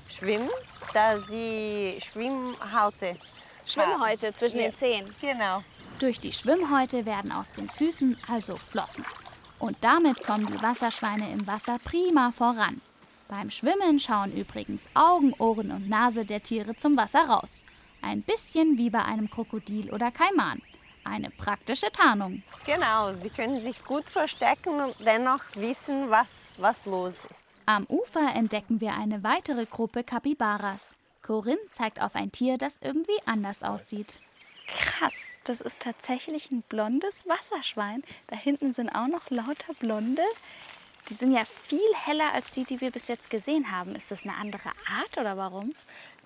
schwimmen, 0.08 0.50
da 0.92 1.16
sie 1.28 1.98
Schwimmhaute 2.00 3.16
Schwimmhäute 3.64 4.32
zwischen 4.32 4.60
Ja. 4.60 4.68
den 4.68 4.74
Zehen. 4.74 5.14
Genau. 5.20 5.62
Durch 5.98 6.20
die 6.20 6.32
Schwimmhäute 6.32 7.04
werden 7.06 7.32
aus 7.32 7.50
den 7.50 7.68
Füßen 7.68 8.16
also 8.28 8.56
Flossen. 8.56 9.04
Und 9.58 9.76
damit 9.80 10.22
kommen 10.24 10.46
die 10.46 10.62
Wasserschweine 10.62 11.30
im 11.32 11.46
Wasser 11.46 11.78
prima 11.82 12.30
voran. 12.30 12.80
Beim 13.28 13.50
Schwimmen 13.50 13.98
schauen 13.98 14.32
übrigens 14.36 14.82
Augen, 14.94 15.32
Ohren 15.38 15.72
und 15.72 15.88
Nase 15.88 16.24
der 16.24 16.42
Tiere 16.42 16.76
zum 16.76 16.96
Wasser 16.96 17.26
raus. 17.26 17.50
Ein 18.02 18.22
bisschen 18.22 18.78
wie 18.78 18.90
bei 18.90 19.02
einem 19.04 19.28
Krokodil 19.28 19.92
oder 19.92 20.12
Kaiman. 20.12 20.62
Eine 21.02 21.30
praktische 21.30 21.90
Tarnung. 21.90 22.42
Genau, 22.66 23.12
sie 23.14 23.30
können 23.30 23.62
sich 23.62 23.82
gut 23.84 24.08
verstecken 24.08 24.80
und 24.80 24.94
dennoch 25.04 25.40
wissen, 25.54 26.10
was, 26.10 26.28
was 26.58 26.84
los 26.84 27.14
ist. 27.30 27.45
Am 27.68 27.84
Ufer 27.88 28.32
entdecken 28.36 28.80
wir 28.80 28.94
eine 28.94 29.24
weitere 29.24 29.66
Gruppe 29.66 30.04
Kapibaras. 30.04 30.94
Corinne 31.20 31.58
zeigt 31.72 32.00
auf 32.00 32.14
ein 32.14 32.30
Tier, 32.30 32.58
das 32.58 32.78
irgendwie 32.80 33.18
anders 33.24 33.64
aussieht. 33.64 34.20
Krass, 34.68 35.14
das 35.42 35.60
ist 35.60 35.80
tatsächlich 35.80 36.52
ein 36.52 36.62
blondes 36.62 37.26
Wasserschwein. 37.26 38.04
Da 38.28 38.36
hinten 38.36 38.72
sind 38.72 38.90
auch 38.90 39.08
noch 39.08 39.30
lauter 39.30 39.74
blonde. 39.80 40.22
Die 41.08 41.14
sind 41.14 41.32
ja 41.32 41.42
viel 41.44 41.80
heller 42.04 42.32
als 42.34 42.52
die, 42.52 42.62
die 42.62 42.80
wir 42.80 42.92
bis 42.92 43.08
jetzt 43.08 43.30
gesehen 43.30 43.72
haben. 43.72 43.96
Ist 43.96 44.12
das 44.12 44.22
eine 44.22 44.36
andere 44.36 44.68
Art 44.68 45.18
oder 45.18 45.36
warum? 45.36 45.72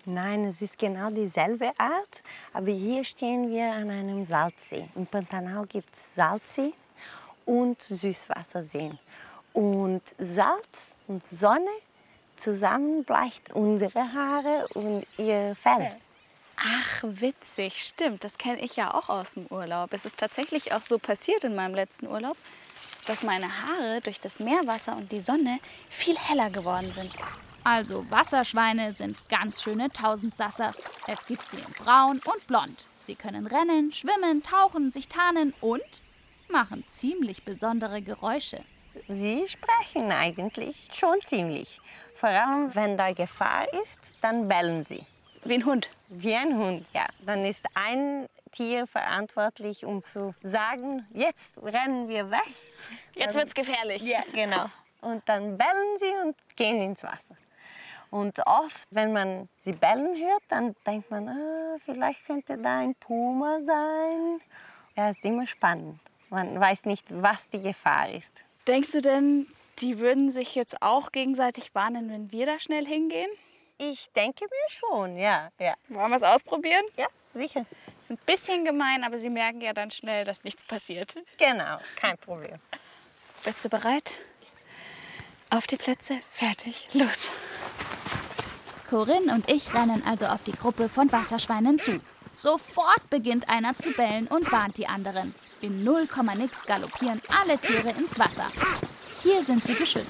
Nein, 0.04 0.44
es 0.44 0.60
ist 0.60 0.78
genau 0.78 1.08
dieselbe 1.08 1.72
Art, 1.78 2.22
aber 2.52 2.70
hier 2.70 3.02
stehen 3.02 3.50
wir 3.50 3.72
an 3.72 3.88
einem 3.88 4.26
Salzsee. 4.26 4.90
Im 4.94 5.06
Pantanal 5.06 5.66
gibt 5.66 5.94
es 5.94 6.14
Salzsee 6.14 6.74
und 7.46 7.80
Süßwasserseen. 7.80 8.98
Und 9.52 10.02
Salz 10.18 10.94
und 11.08 11.26
Sonne 11.26 11.70
zusammen 12.36 13.04
bleicht 13.04 13.52
unsere 13.52 14.12
Haare 14.12 14.66
und 14.74 15.06
ihr 15.18 15.54
Fell. 15.56 15.92
Ach, 16.56 17.02
witzig, 17.02 17.82
stimmt. 17.82 18.22
Das 18.22 18.36
kenne 18.36 18.60
ich 18.60 18.76
ja 18.76 18.92
auch 18.92 19.08
aus 19.08 19.32
dem 19.32 19.46
Urlaub. 19.46 19.92
Es 19.92 20.04
ist 20.04 20.18
tatsächlich 20.18 20.72
auch 20.72 20.82
so 20.82 20.98
passiert 20.98 21.44
in 21.44 21.54
meinem 21.54 21.74
letzten 21.74 22.06
Urlaub, 22.06 22.36
dass 23.06 23.22
meine 23.22 23.48
Haare 23.62 24.00
durch 24.02 24.20
das 24.20 24.40
Meerwasser 24.40 24.96
und 24.96 25.10
die 25.10 25.20
Sonne 25.20 25.58
viel 25.88 26.18
heller 26.18 26.50
geworden 26.50 26.92
sind. 26.92 27.14
Also 27.64 28.04
Wasserschweine 28.10 28.92
sind 28.92 29.16
ganz 29.28 29.62
schöne 29.62 29.90
Tausendsassers. 29.90 30.76
Es 31.06 31.26
gibt 31.26 31.46
sie 31.48 31.58
in 31.58 31.84
braun 31.84 32.20
und 32.24 32.46
blond. 32.46 32.84
Sie 32.98 33.14
können 33.14 33.46
rennen, 33.46 33.92
schwimmen, 33.92 34.42
tauchen, 34.42 34.90
sich 34.90 35.08
tarnen 35.08 35.54
und 35.60 35.82
machen 36.48 36.84
ziemlich 36.90 37.42
besondere 37.44 38.02
Geräusche. 38.02 38.62
Sie 39.08 39.46
sprechen 39.46 40.10
eigentlich 40.12 40.76
schon 40.92 41.20
ziemlich. 41.26 41.80
Vor 42.16 42.28
allem, 42.28 42.74
wenn 42.74 42.96
da 42.96 43.12
Gefahr 43.12 43.66
ist, 43.82 44.12
dann 44.20 44.48
bellen 44.48 44.84
sie. 44.86 45.04
Wie 45.44 45.54
ein 45.54 45.64
Hund. 45.64 45.88
Wie 46.08 46.34
ein 46.34 46.56
Hund, 46.56 46.86
ja. 46.92 47.06
Dann 47.24 47.44
ist 47.44 47.64
ein 47.74 48.26
Tier 48.52 48.86
verantwortlich, 48.86 49.84
um 49.84 50.02
zu 50.12 50.34
sagen, 50.42 51.06
jetzt 51.14 51.56
rennen 51.62 52.08
wir 52.08 52.30
weg. 52.30 52.52
Jetzt 53.14 53.36
wird's 53.36 53.54
gefährlich. 53.54 54.02
Ja, 54.02 54.20
genau. 54.32 54.66
Und 55.00 55.26
dann 55.28 55.56
bellen 55.56 55.98
sie 55.98 56.26
und 56.26 56.36
gehen 56.56 56.80
ins 56.82 57.02
Wasser. 57.02 57.36
Und 58.10 58.44
oft, 58.46 58.88
wenn 58.90 59.12
man 59.12 59.48
sie 59.64 59.72
bellen 59.72 60.16
hört, 60.16 60.42
dann 60.48 60.74
denkt 60.84 61.10
man, 61.10 61.28
ah, 61.28 61.76
vielleicht 61.84 62.26
könnte 62.26 62.58
da 62.58 62.80
ein 62.80 62.94
Puma 62.96 63.60
sein. 63.64 64.40
Ja, 64.96 65.10
ist 65.10 65.24
immer 65.24 65.46
spannend. 65.46 66.00
Man 66.28 66.58
weiß 66.58 66.84
nicht, 66.84 67.06
was 67.08 67.48
die 67.50 67.62
Gefahr 67.62 68.10
ist. 68.10 68.32
Denkst 68.66 68.92
du 68.92 69.00
denn, 69.00 69.46
die 69.78 69.98
würden 69.98 70.30
sich 70.30 70.54
jetzt 70.54 70.82
auch 70.82 71.12
gegenseitig 71.12 71.74
warnen, 71.74 72.10
wenn 72.10 72.30
wir 72.32 72.46
da 72.46 72.58
schnell 72.58 72.86
hingehen? 72.86 73.30
Ich 73.78 74.10
denke 74.14 74.44
mir 74.44 74.68
schon, 74.68 75.16
ja, 75.16 75.50
ja. 75.58 75.74
Wollen 75.88 76.10
wir 76.10 76.16
es 76.16 76.22
ausprobieren? 76.22 76.84
Ja, 76.98 77.06
sicher. 77.34 77.64
Ist 78.00 78.10
ein 78.10 78.18
bisschen 78.26 78.64
gemein, 78.64 79.04
aber 79.04 79.18
sie 79.18 79.30
merken 79.30 79.62
ja 79.62 79.72
dann 79.72 79.90
schnell, 79.90 80.26
dass 80.26 80.44
nichts 80.44 80.64
passiert. 80.64 81.14
Genau, 81.38 81.78
kein 81.96 82.18
Problem. 82.18 82.58
Bist 83.42 83.64
du 83.64 83.70
bereit? 83.70 84.18
Auf 85.48 85.66
die 85.66 85.76
Plätze, 85.76 86.20
fertig, 86.28 86.88
los. 86.92 87.30
Corinne 88.90 89.32
und 89.32 89.50
ich 89.50 89.72
rennen 89.72 90.02
also 90.04 90.26
auf 90.26 90.42
die 90.42 90.52
Gruppe 90.52 90.88
von 90.88 91.10
Wasserschweinen 91.10 91.80
zu. 91.80 92.00
Sofort 92.34 93.08
beginnt 93.08 93.48
einer 93.48 93.76
zu 93.76 93.92
bellen 93.92 94.28
und 94.28 94.52
warnt 94.52 94.76
die 94.76 94.86
anderen. 94.86 95.34
In 95.60 95.84
0, 95.84 96.08
nix 96.36 96.64
galoppieren 96.64 97.20
alle 97.38 97.58
Tiere 97.58 97.90
ins 97.90 98.18
Wasser. 98.18 98.50
Hier 99.22 99.42
sind 99.44 99.64
sie 99.64 99.74
geschützt. 99.74 100.08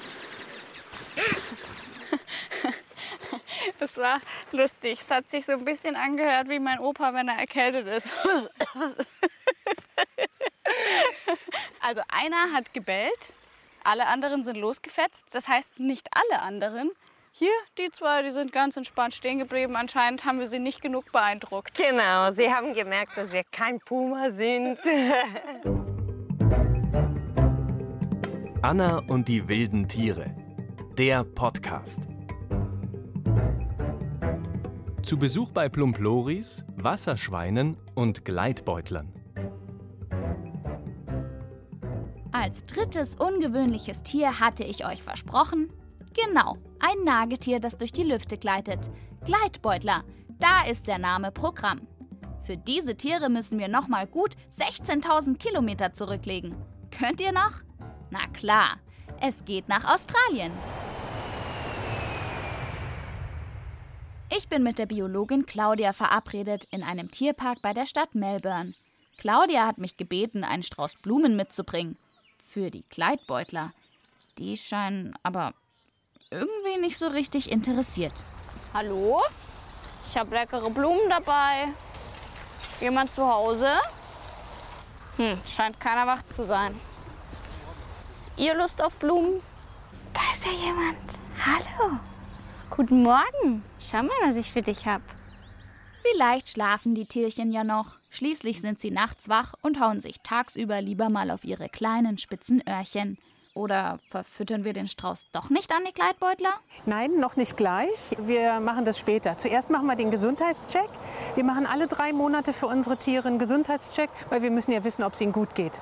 Das 3.79 3.97
war 3.97 4.21
lustig. 4.51 4.99
Es 5.01 5.09
hat 5.09 5.29
sich 5.29 5.45
so 5.45 5.51
ein 5.53 5.65
bisschen 5.65 5.95
angehört 5.95 6.49
wie 6.49 6.59
mein 6.59 6.79
Opa, 6.79 7.13
wenn 7.13 7.27
er 7.27 7.39
erkältet 7.39 7.87
ist. 7.87 8.07
Also 11.81 12.01
einer 12.07 12.53
hat 12.53 12.73
gebellt, 12.73 13.33
alle 13.83 14.07
anderen 14.07 14.43
sind 14.43 14.55
losgefetzt. 14.55 15.25
Das 15.31 15.47
heißt, 15.47 15.79
nicht 15.79 16.07
alle 16.11 16.41
anderen. 16.41 16.91
Hier, 17.33 17.53
die 17.77 17.89
zwei, 17.91 18.23
die 18.23 18.31
sind 18.31 18.51
ganz 18.51 18.75
entspannt 18.75 19.13
stehen 19.13 19.39
geblieben. 19.39 19.77
Anscheinend 19.77 20.25
haben 20.25 20.39
wir 20.39 20.49
sie 20.49 20.59
nicht 20.59 20.81
genug 20.81 21.13
beeindruckt. 21.13 21.75
Genau, 21.75 22.33
sie 22.33 22.53
haben 22.53 22.73
gemerkt, 22.73 23.15
dass 23.15 23.31
wir 23.31 23.45
kein 23.45 23.79
Puma 23.79 24.31
sind. 24.31 24.77
Anna 28.61 28.97
und 29.07 29.29
die 29.29 29.47
wilden 29.47 29.87
Tiere. 29.87 30.35
Der 30.97 31.23
Podcast. 31.23 32.01
Zu 35.01 35.17
Besuch 35.17 35.51
bei 35.51 35.69
Plumploris, 35.69 36.65
Wasserschweinen 36.75 37.77
und 37.95 38.25
Gleitbeutlern. 38.25 39.13
Als 42.33 42.65
drittes 42.65 43.15
ungewöhnliches 43.15 44.03
Tier 44.03 44.41
hatte 44.41 44.65
ich 44.65 44.85
euch 44.85 45.01
versprochen. 45.01 45.71
Genau, 46.13 46.57
ein 46.79 47.03
Nagetier, 47.03 47.59
das 47.59 47.77
durch 47.77 47.91
die 47.91 48.03
Lüfte 48.03 48.37
gleitet. 48.37 48.89
Gleitbeutler, 49.25 50.03
da 50.39 50.65
ist 50.65 50.87
der 50.87 50.97
Name 50.97 51.31
Programm. 51.31 51.87
Für 52.41 52.57
diese 52.57 52.95
Tiere 52.95 53.29
müssen 53.29 53.59
wir 53.59 53.67
nochmal 53.67 54.07
gut 54.07 54.35
16.000 54.57 55.37
Kilometer 55.37 55.93
zurücklegen. 55.93 56.55
Könnt 56.89 57.21
ihr 57.21 57.31
noch? 57.31 57.61
Na 58.09 58.27
klar, 58.33 58.77
es 59.21 59.45
geht 59.45 59.69
nach 59.69 59.85
Australien. 59.85 60.51
Ich 64.35 64.47
bin 64.49 64.63
mit 64.63 64.79
der 64.79 64.85
Biologin 64.85 65.45
Claudia 65.45 65.93
verabredet 65.93 66.65
in 66.71 66.83
einem 66.83 67.11
Tierpark 67.11 67.61
bei 67.61 67.73
der 67.73 67.85
Stadt 67.85 68.15
Melbourne. 68.15 68.73
Claudia 69.17 69.67
hat 69.67 69.77
mich 69.77 69.97
gebeten, 69.97 70.43
einen 70.43 70.63
Strauß 70.63 70.95
Blumen 70.95 71.35
mitzubringen. 71.35 71.97
Für 72.41 72.69
die 72.69 72.83
Kleidbeutler. 72.89 73.69
Die 74.39 74.57
scheinen 74.57 75.13
aber 75.21 75.53
irgendwie 76.31 76.79
nicht 76.79 76.97
so 76.97 77.07
richtig 77.07 77.51
interessiert. 77.51 78.13
Hallo? 78.73 79.21
Ich 80.07 80.17
habe 80.17 80.33
leckere 80.33 80.69
Blumen 80.69 81.09
dabei. 81.09 81.67
Jemand 82.79 83.13
zu 83.13 83.27
Hause? 83.27 83.69
Hm, 85.17 85.37
scheint 85.53 85.79
keiner 85.79 86.07
wach 86.07 86.23
zu 86.29 86.45
sein. 86.45 86.79
Ihr 88.37 88.55
Lust 88.55 88.81
auf 88.81 88.95
Blumen? 88.95 89.41
Da 90.13 90.21
ist 90.31 90.45
ja 90.45 90.51
jemand. 90.51 90.97
Hallo. 91.45 91.99
Guten 92.69 93.03
Morgen. 93.03 93.63
Schau 93.79 94.01
mal, 94.01 94.29
was 94.29 94.37
ich 94.37 94.51
für 94.51 94.61
dich 94.61 94.87
hab. 94.87 95.01
Vielleicht 96.01 96.49
schlafen 96.49 96.95
die 96.95 97.05
Tierchen 97.05 97.51
ja 97.51 97.65
noch. 97.65 97.97
Schließlich 98.09 98.61
sind 98.61 98.79
sie 98.79 98.91
nachts 98.91 99.27
wach 99.27 99.53
und 99.61 99.79
hauen 99.79 99.99
sich 99.99 100.21
tagsüber 100.21 100.81
lieber 100.81 101.09
mal 101.09 101.29
auf 101.29 101.43
ihre 101.43 101.69
kleinen 101.69 102.17
spitzen 102.17 102.63
Öhrchen. 102.67 103.17
Oder 103.53 103.99
verfüttern 104.09 104.63
wir 104.63 104.71
den 104.71 104.87
Strauß 104.87 105.27
doch 105.33 105.49
nicht 105.49 105.71
an 105.73 105.83
die 105.85 105.91
Gleitbeutler? 105.93 106.51
Nein, 106.85 107.17
noch 107.17 107.35
nicht 107.35 107.57
gleich. 107.57 108.15
Wir 108.17 108.61
machen 108.61 108.85
das 108.85 108.97
später. 108.97 109.37
Zuerst 109.37 109.69
machen 109.69 109.87
wir 109.87 109.97
den 109.97 110.09
Gesundheitscheck. 110.09 110.87
Wir 111.35 111.43
machen 111.43 111.65
alle 111.65 111.87
drei 111.87 112.13
Monate 112.13 112.53
für 112.53 112.67
unsere 112.67 112.95
Tiere 112.95 113.27
einen 113.27 113.39
Gesundheitscheck, 113.39 114.09
weil 114.29 114.41
wir 114.41 114.51
müssen 114.51 114.71
ja 114.71 114.85
wissen, 114.85 115.03
ob 115.03 115.13
es 115.15 115.21
ihnen 115.21 115.33
gut 115.33 115.53
geht. 115.53 115.73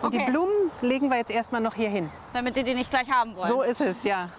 Und 0.00 0.14
Okay. 0.14 0.24
die 0.26 0.30
Blumen 0.30 0.70
legen 0.80 1.08
wir 1.08 1.16
jetzt 1.16 1.32
erstmal 1.32 1.60
noch 1.60 1.74
hier 1.74 1.90
hin. 1.90 2.08
Damit 2.32 2.56
ihr 2.56 2.62
die 2.62 2.74
nicht 2.74 2.90
gleich 2.90 3.10
haben 3.10 3.34
wollt. 3.34 3.48
So 3.48 3.62
ist 3.62 3.80
es, 3.80 4.04
ja. 4.04 4.30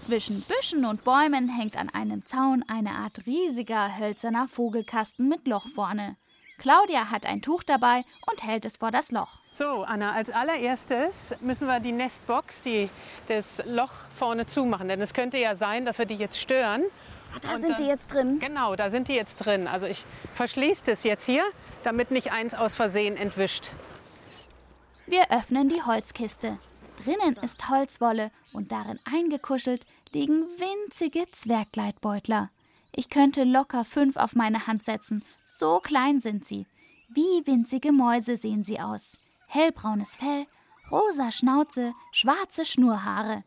Zwischen 0.00 0.40
Büschen 0.40 0.86
und 0.86 1.04
Bäumen 1.04 1.50
hängt 1.50 1.76
an 1.76 1.90
einem 1.90 2.24
Zaun 2.24 2.64
eine 2.66 2.92
Art 2.92 3.26
riesiger 3.26 3.98
hölzerner 3.98 4.48
Vogelkasten 4.48 5.28
mit 5.28 5.46
Loch 5.46 5.68
vorne. 5.68 6.16
Claudia 6.60 7.10
hat 7.10 7.24
ein 7.26 7.40
Tuch 7.40 7.62
dabei 7.62 8.04
und 8.30 8.42
hält 8.44 8.64
es 8.66 8.76
vor 8.76 8.90
das 8.90 9.10
Loch. 9.10 9.40
So, 9.50 9.82
Anna, 9.82 10.12
als 10.12 10.28
allererstes 10.30 11.34
müssen 11.40 11.66
wir 11.66 11.80
die 11.80 11.92
Nestbox, 11.92 12.60
die, 12.60 12.90
das 13.28 13.62
Loch 13.66 13.92
vorne 14.18 14.44
zumachen. 14.46 14.86
Denn 14.88 15.00
es 15.00 15.14
könnte 15.14 15.38
ja 15.38 15.56
sein, 15.56 15.84
dass 15.86 15.98
wir 15.98 16.04
die 16.06 16.16
jetzt 16.16 16.38
stören. 16.38 16.84
Da 17.42 17.54
Und 17.54 17.62
sind 17.62 17.78
die 17.78 17.82
dann- 17.82 17.88
jetzt 17.88 18.12
drin. 18.12 18.38
Genau, 18.40 18.76
da 18.76 18.90
sind 18.90 19.08
die 19.08 19.14
jetzt 19.14 19.36
drin. 19.36 19.66
Also 19.66 19.86
ich 19.86 20.04
verschließe 20.34 20.84
das 20.84 21.02
jetzt 21.02 21.24
hier, 21.24 21.44
damit 21.82 22.10
nicht 22.10 22.30
eins 22.30 22.54
aus 22.54 22.74
Versehen 22.74 23.16
entwischt. 23.16 23.70
Wir 25.06 25.30
öffnen 25.30 25.68
die 25.68 25.82
Holzkiste. 25.82 26.58
Drinnen 27.04 27.36
ist 27.42 27.68
Holzwolle 27.70 28.30
und 28.52 28.70
darin 28.70 28.98
eingekuschelt 29.10 29.86
liegen 30.12 30.44
winzige 30.58 31.24
Zwerggleitbeutler. 31.32 32.50
Ich 32.94 33.08
könnte 33.08 33.44
locker 33.44 33.84
fünf 33.84 34.16
auf 34.16 34.34
meine 34.34 34.66
Hand 34.66 34.82
setzen. 34.84 35.24
So 35.60 35.78
klein 35.78 36.20
sind 36.20 36.46
sie. 36.46 36.66
Wie 37.10 37.46
winzige 37.46 37.92
Mäuse 37.92 38.38
sehen 38.38 38.64
sie 38.64 38.80
aus. 38.80 39.18
Hellbraunes 39.46 40.16
Fell, 40.16 40.46
rosa 40.90 41.30
Schnauze, 41.30 41.92
schwarze 42.12 42.64
Schnurhaare. 42.64 43.44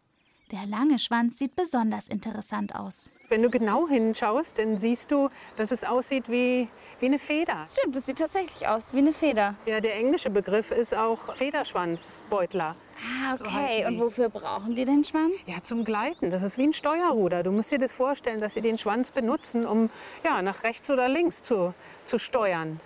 Der 0.51 0.65
lange 0.67 1.00
Schwanz 1.00 1.39
sieht 1.39 1.55
besonders 1.55 2.07
interessant 2.07 2.75
aus. 2.75 3.09
Wenn 3.29 3.41
du 3.41 3.50
genau 3.50 3.88
hinschaust, 3.88 4.59
dann 4.59 4.77
siehst 4.77 5.09
du, 5.12 5.29
dass 5.55 5.71
es 5.71 5.83
aussieht 5.83 6.29
wie, 6.29 6.67
wie 7.00 7.05
eine 7.07 7.17
Feder. 7.17 7.65
Stimmt, 7.71 7.95
das 7.95 8.05
sieht 8.05 8.19
tatsächlich 8.19 8.67
aus 8.67 8.93
wie 8.93 9.00
eine 9.00 9.13
Feder. 9.13 9.55
Ja, 9.65 9.79
der 9.79 9.95
englische 9.95 10.29
Begriff 10.29 10.69
ist 10.71 10.93
auch 10.93 11.35
Federschwanzbeutler. 11.38 12.75
Ah, 13.25 13.38
So 13.38 13.45
okay. 13.45 13.79
die. 13.79 13.85
Und 13.85 14.00
wofür 14.00 14.29
brauchen 14.29 14.75
die 14.75 14.85
den 14.85 15.03
Schwanz? 15.03 15.33
Ja, 15.47 15.63
zum 15.63 15.85
Gleiten. 15.85 16.29
Das 16.29 16.43
ist 16.43 16.57
wie 16.59 16.67
ein 16.67 16.73
Steuerruder. 16.73 17.41
Du 17.41 17.51
musst 17.51 17.71
dir 17.71 17.79
das 17.79 17.91
vorstellen, 17.91 18.39
dass 18.39 18.53
sie 18.53 18.62
den 18.62 18.77
Schwanz 18.77 19.12
benutzen, 19.12 19.65
um 19.65 19.89
ja, 20.23 20.41
nach 20.43 20.63
rechts 20.63 20.89
oder 20.91 21.09
links 21.09 21.41
zu, 21.41 21.73
zu 22.05 22.19
steuern. 22.19 22.79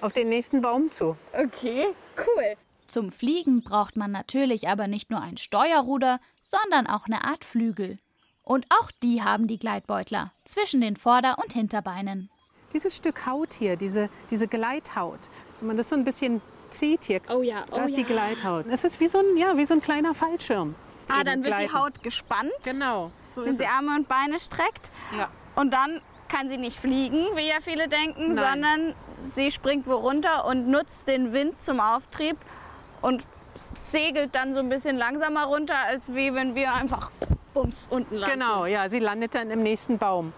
Auf 0.00 0.14
den 0.14 0.30
nächsten 0.30 0.62
Baum 0.62 0.90
zu. 0.90 1.16
Okay, 1.34 1.88
cool. 2.16 2.54
Zum 2.90 3.12
Fliegen 3.12 3.62
braucht 3.62 3.96
man 3.96 4.10
natürlich 4.10 4.68
aber 4.68 4.88
nicht 4.88 5.10
nur 5.12 5.20
ein 5.20 5.36
Steuerruder, 5.36 6.18
sondern 6.42 6.88
auch 6.88 7.06
eine 7.06 7.22
Art 7.22 7.44
Flügel. 7.44 7.96
Und 8.42 8.66
auch 8.68 8.90
die 9.00 9.22
haben 9.22 9.46
die 9.46 9.58
Gleitbeutler 9.58 10.32
zwischen 10.44 10.80
den 10.80 10.96
Vorder- 10.96 11.38
und 11.38 11.52
Hinterbeinen. 11.52 12.30
Dieses 12.72 12.96
Stück 12.96 13.26
Haut 13.26 13.54
hier, 13.54 13.76
diese, 13.76 14.10
diese 14.32 14.48
Gleithaut, 14.48 15.20
wenn 15.60 15.68
man 15.68 15.76
das 15.76 15.88
so 15.88 15.94
ein 15.94 16.02
bisschen 16.02 16.42
zieht 16.70 17.04
hier, 17.04 17.20
Oh 17.32 17.42
ja, 17.42 17.64
da 17.70 17.82
oh 17.82 17.84
ist 17.84 17.94
die 17.96 18.00
ja. 18.00 18.08
Gleithaut. 18.08 18.66
Es 18.66 18.82
ist 18.82 18.98
wie 18.98 19.06
so 19.06 19.18
ein, 19.18 19.36
ja, 19.36 19.56
wie 19.56 19.66
so 19.66 19.74
ein 19.74 19.80
kleiner 19.80 20.12
Fallschirm. 20.12 20.74
Ah, 21.08 21.22
dann 21.22 21.44
wird 21.44 21.60
die 21.60 21.66
gleiten. 21.66 21.74
Haut 21.74 22.02
gespannt, 22.02 22.50
Genau, 22.64 23.12
so 23.30 23.42
wenn 23.42 23.50
ist 23.50 23.58
sie 23.58 23.64
es. 23.64 23.70
Arme 23.70 23.94
und 23.94 24.08
Beine 24.08 24.40
streckt. 24.40 24.90
Ja. 25.16 25.28
Und 25.54 25.72
dann 25.72 26.00
kann 26.28 26.48
sie 26.48 26.58
nicht 26.58 26.76
fliegen, 26.80 27.24
wie 27.36 27.46
ja 27.48 27.56
viele 27.60 27.86
denken, 27.88 28.34
Nein. 28.34 28.52
sondern 28.52 28.94
sie 29.16 29.52
springt 29.52 29.86
wo 29.86 29.94
runter 29.94 30.44
und 30.46 30.68
nutzt 30.68 31.06
den 31.06 31.32
Wind 31.32 31.60
zum 31.62 31.78
Auftrieb 31.78 32.36
und 33.02 33.26
segelt 33.74 34.34
dann 34.34 34.54
so 34.54 34.60
ein 34.60 34.68
bisschen 34.68 34.96
langsamer 34.96 35.44
runter, 35.44 35.76
als 35.86 36.14
wie 36.14 36.34
wenn 36.34 36.54
wir 36.54 36.72
einfach 36.74 37.10
bums 37.54 37.86
unten 37.90 38.16
landen. 38.16 38.38
Genau, 38.38 38.66
ja, 38.66 38.88
sie 38.88 38.98
landet 38.98 39.34
dann 39.34 39.50
im 39.50 39.62
nächsten 39.62 39.98
Baum. 39.98 40.32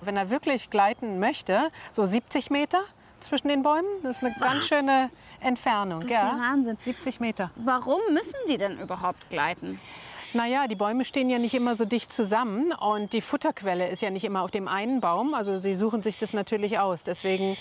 Wenn 0.00 0.16
er 0.16 0.30
wirklich 0.30 0.70
gleiten 0.70 1.18
möchte, 1.18 1.68
so 1.92 2.04
70 2.04 2.50
Meter 2.50 2.80
zwischen 3.20 3.48
den 3.48 3.62
Bäumen, 3.62 3.88
das 4.02 4.18
ist 4.18 4.24
eine 4.24 4.34
ganz 4.38 4.66
schöne 4.66 5.10
Entfernung. 5.40 6.00
Das 6.00 6.06
ist 6.06 6.12
ja 6.12 6.38
Wahnsinn. 6.38 6.76
70 6.76 7.20
Meter. 7.20 7.50
Warum 7.56 8.00
müssen 8.12 8.34
die 8.48 8.58
denn 8.58 8.78
überhaupt 8.80 9.30
gleiten? 9.30 9.80
Naja, 10.34 10.66
die 10.66 10.74
Bäume 10.74 11.04
stehen 11.04 11.30
ja 11.30 11.38
nicht 11.38 11.54
immer 11.54 11.76
so 11.76 11.84
dicht 11.84 12.12
zusammen 12.12 12.72
und 12.72 13.12
die 13.12 13.20
Futterquelle 13.20 13.88
ist 13.88 14.02
ja 14.02 14.10
nicht 14.10 14.24
immer 14.24 14.42
auf 14.42 14.50
dem 14.50 14.66
einen 14.66 15.00
Baum. 15.00 15.32
Also 15.32 15.60
sie 15.60 15.76
suchen 15.76 16.02
sich 16.02 16.18
das 16.18 16.32
natürlich 16.32 16.78
aus. 16.80 17.04
Deswegen 17.04 17.56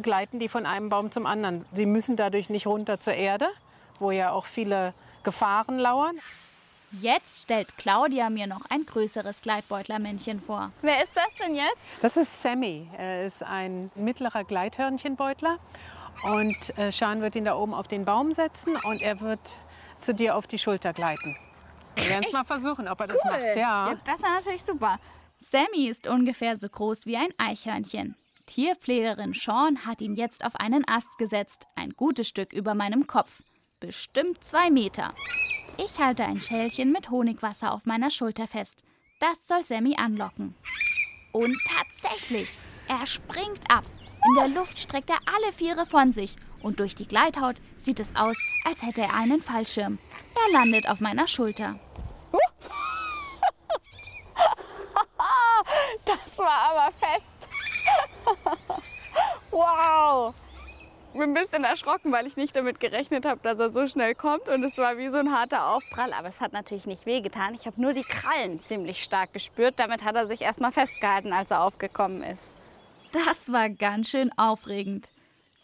gleiten 0.00 0.40
die 0.40 0.48
von 0.48 0.64
einem 0.64 0.88
Baum 0.88 1.12
zum 1.12 1.26
anderen. 1.26 1.64
Sie 1.74 1.84
müssen 1.84 2.16
dadurch 2.16 2.48
nicht 2.48 2.66
runter 2.66 2.98
zur 2.98 3.12
Erde, 3.12 3.48
wo 3.98 4.10
ja 4.10 4.32
auch 4.32 4.46
viele 4.46 4.94
Gefahren 5.24 5.78
lauern. 5.78 6.14
Jetzt 7.00 7.42
stellt 7.42 7.76
Claudia 7.76 8.30
mir 8.30 8.46
noch 8.46 8.70
ein 8.70 8.86
größeres 8.86 9.40
Gleitbeutlermännchen 9.40 10.40
vor. 10.40 10.70
Wer 10.82 11.02
ist 11.02 11.12
das 11.16 11.26
denn 11.40 11.56
jetzt? 11.56 12.02
Das 12.02 12.16
ist 12.16 12.42
Sammy. 12.42 12.88
Er 12.96 13.24
ist 13.24 13.42
ein 13.42 13.90
mittlerer 13.96 14.44
Gleithörnchenbeutler. 14.44 15.58
Und 16.22 16.78
äh, 16.78 16.92
Sean 16.92 17.20
wird 17.20 17.34
ihn 17.34 17.44
da 17.44 17.56
oben 17.56 17.74
auf 17.74 17.88
den 17.88 18.04
Baum 18.04 18.32
setzen 18.32 18.76
und 18.84 19.02
er 19.02 19.20
wird 19.20 19.40
zu 20.00 20.14
dir 20.14 20.36
auf 20.36 20.46
die 20.46 20.58
Schulter 20.58 20.92
gleiten. 20.92 21.36
Wir 21.96 22.08
werden 22.08 22.24
es 22.26 22.32
mal 22.32 22.44
versuchen, 22.44 22.88
ob 22.88 23.00
er 23.00 23.06
das 23.08 23.24
macht. 23.24 23.40
Ja. 23.40 23.90
Ja, 23.90 23.94
das 24.06 24.22
war 24.22 24.34
natürlich 24.36 24.62
super. 24.62 24.98
Sammy 25.40 25.88
ist 25.88 26.06
ungefähr 26.06 26.56
so 26.56 26.68
groß 26.68 27.06
wie 27.06 27.16
ein 27.16 27.28
Eichhörnchen. 27.38 28.16
Tierpflegerin 28.46 29.32
Sean 29.34 29.86
hat 29.86 30.00
ihn 30.00 30.14
jetzt 30.14 30.44
auf 30.44 30.56
einen 30.56 30.86
Ast 30.88 31.16
gesetzt, 31.18 31.66
ein 31.76 31.90
gutes 31.90 32.28
Stück 32.28 32.52
über 32.52 32.74
meinem 32.74 33.06
Kopf. 33.06 33.42
Bestimmt 33.86 34.42
zwei 34.42 34.70
Meter. 34.70 35.12
Ich 35.76 35.98
halte 35.98 36.24
ein 36.24 36.40
Schälchen 36.40 36.90
mit 36.90 37.10
Honigwasser 37.10 37.70
auf 37.70 37.84
meiner 37.84 38.10
Schulter 38.10 38.48
fest. 38.48 38.82
Das 39.20 39.46
soll 39.46 39.62
Sammy 39.62 39.94
anlocken. 39.98 40.54
Und 41.32 41.54
tatsächlich, 41.68 42.48
er 42.88 43.04
springt 43.04 43.60
ab. 43.68 43.84
In 44.26 44.34
der 44.36 44.48
Luft 44.48 44.78
streckt 44.78 45.10
er 45.10 45.18
alle 45.26 45.52
Viere 45.52 45.84
von 45.84 46.12
sich 46.12 46.36
und 46.62 46.80
durch 46.80 46.94
die 46.94 47.06
Gleithaut 47.06 47.56
sieht 47.76 48.00
es 48.00 48.16
aus, 48.16 48.38
als 48.64 48.82
hätte 48.82 49.02
er 49.02 49.12
einen 49.12 49.42
Fallschirm. 49.42 49.98
Er 50.34 50.52
landet 50.58 50.88
auf 50.88 51.00
meiner 51.00 51.26
Schulter. 51.26 51.78
Das 56.06 56.38
war 56.38 56.70
aber 56.70 56.92
fest. 56.92 57.34
wow. 59.50 60.34
Ich 61.14 61.20
bin 61.20 61.30
ein 61.30 61.34
bisschen 61.34 61.62
erschrocken, 61.62 62.10
weil 62.10 62.26
ich 62.26 62.36
nicht 62.36 62.56
damit 62.56 62.80
gerechnet 62.80 63.24
habe, 63.24 63.38
dass 63.40 63.56
er 63.60 63.70
so 63.70 63.86
schnell 63.86 64.16
kommt. 64.16 64.48
Und 64.48 64.64
es 64.64 64.76
war 64.78 64.98
wie 64.98 65.06
so 65.10 65.18
ein 65.18 65.30
harter 65.30 65.68
Aufprall. 65.68 66.12
Aber 66.12 66.28
es 66.28 66.40
hat 66.40 66.52
natürlich 66.52 66.86
nicht 66.86 67.06
wehgetan. 67.06 67.54
Ich 67.54 67.66
habe 67.66 67.80
nur 67.80 67.92
die 67.92 68.02
Krallen 68.02 68.58
ziemlich 68.58 69.04
stark 69.04 69.32
gespürt. 69.32 69.74
Damit 69.76 70.04
hat 70.04 70.16
er 70.16 70.26
sich 70.26 70.40
erstmal 70.40 70.72
festgehalten, 70.72 71.32
als 71.32 71.52
er 71.52 71.62
aufgekommen 71.62 72.24
ist. 72.24 72.52
Das 73.12 73.52
war 73.52 73.70
ganz 73.70 74.10
schön 74.10 74.36
aufregend. 74.36 75.08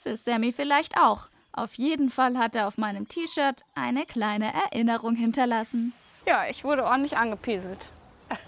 Für 0.05 0.17
Sammy 0.17 0.53
vielleicht 0.53 0.97
auch. 0.97 1.27
Auf 1.53 1.75
jeden 1.75 2.11
Fall 2.11 2.39
hat 2.39 2.55
er 2.55 2.69
auf 2.69 2.79
meinem 2.79 3.09
T-Shirt 3.09 3.61
eine 3.75 4.07
kleine 4.07 4.53
Erinnerung 4.55 5.17
hinterlassen. 5.17 5.93
Ja, 6.29 6.45
ich 6.49 6.63
wurde 6.63 6.85
ordentlich 6.85 7.17
angepieselt. 7.17 7.89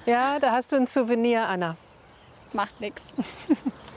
ja, 0.07 0.39
da 0.39 0.53
hast 0.53 0.71
du 0.71 0.77
ein 0.77 0.87
Souvenir, 0.87 1.49
Anna. 1.49 1.77
Macht 2.53 2.81
nichts. 2.81 3.13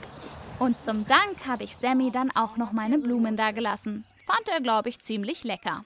Und 0.58 0.80
zum 0.80 1.06
Dank 1.06 1.46
habe 1.46 1.64
ich 1.64 1.76
Sammy 1.76 2.10
dann 2.10 2.30
auch 2.34 2.56
noch 2.56 2.72
meine 2.72 2.98
Blumen 2.98 3.36
dagelassen. 3.36 4.04
Fand 4.26 4.48
er, 4.48 4.60
glaube 4.60 4.88
ich, 4.88 5.00
ziemlich 5.00 5.44
lecker. 5.44 5.84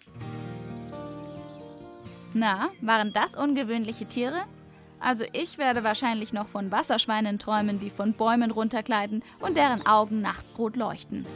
Na, 2.32 2.70
waren 2.80 3.12
das 3.12 3.34
ungewöhnliche 3.34 4.06
Tiere? 4.06 4.44
Also 5.00 5.24
ich 5.32 5.58
werde 5.58 5.82
wahrscheinlich 5.82 6.32
noch 6.32 6.48
von 6.48 6.70
Wasserschweinen 6.70 7.38
träumen, 7.38 7.80
die 7.80 7.90
von 7.90 8.12
Bäumen 8.12 8.50
runtergleiten 8.50 9.24
und 9.40 9.56
deren 9.56 9.84
Augen 9.86 10.20
nachts 10.20 10.56
rot 10.56 10.76
leuchten. 10.76 11.26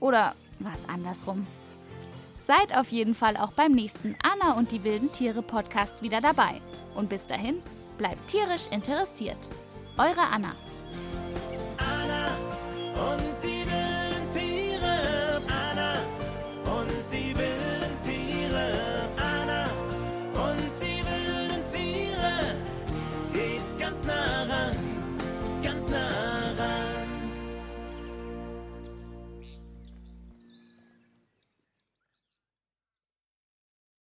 Oder 0.00 0.34
was 0.58 0.88
andersrum. 0.88 1.46
Seid 2.40 2.76
auf 2.76 2.90
jeden 2.90 3.14
Fall 3.14 3.36
auch 3.36 3.54
beim 3.54 3.72
nächsten 3.72 4.16
Anna 4.22 4.54
und 4.54 4.72
die 4.72 4.82
wilden 4.82 5.12
Tiere 5.12 5.42
Podcast 5.42 6.02
wieder 6.02 6.20
dabei. 6.20 6.60
Und 6.96 7.10
bis 7.10 7.26
dahin, 7.26 7.62
bleibt 7.96 8.28
tierisch 8.28 8.66
interessiert. 8.70 9.38
Eure 9.96 10.26
Anna. 10.32 10.54
Anna 13.04 13.12
und 13.12 13.42
die 13.42 13.53